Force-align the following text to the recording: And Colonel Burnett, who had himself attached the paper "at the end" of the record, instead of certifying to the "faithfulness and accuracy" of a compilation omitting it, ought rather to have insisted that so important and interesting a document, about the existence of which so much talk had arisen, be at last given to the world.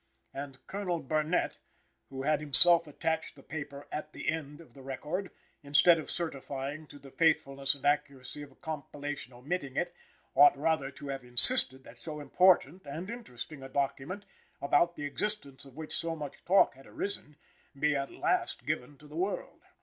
And 0.33 0.65
Colonel 0.65 0.99
Burnett, 0.99 1.59
who 2.09 2.23
had 2.23 2.39
himself 2.39 2.87
attached 2.87 3.35
the 3.35 3.43
paper 3.43 3.87
"at 3.91 4.13
the 4.13 4.27
end" 4.29 4.59
of 4.59 4.73
the 4.73 4.81
record, 4.81 5.29
instead 5.61 5.99
of 5.99 6.09
certifying 6.09 6.87
to 6.87 6.97
the 6.97 7.11
"faithfulness 7.11 7.75
and 7.75 7.85
accuracy" 7.85 8.41
of 8.41 8.51
a 8.51 8.55
compilation 8.55 9.31
omitting 9.31 9.75
it, 9.77 9.93
ought 10.33 10.57
rather 10.57 10.89
to 10.89 11.09
have 11.09 11.23
insisted 11.23 11.83
that 11.83 11.99
so 11.99 12.19
important 12.19 12.83
and 12.87 13.11
interesting 13.11 13.61
a 13.61 13.69
document, 13.69 14.25
about 14.59 14.95
the 14.95 15.05
existence 15.05 15.65
of 15.65 15.75
which 15.75 15.93
so 15.93 16.15
much 16.15 16.43
talk 16.45 16.73
had 16.73 16.87
arisen, 16.87 17.35
be 17.77 17.95
at 17.95 18.09
last 18.11 18.65
given 18.65 18.97
to 18.97 19.05
the 19.07 19.15
world. 19.17 19.61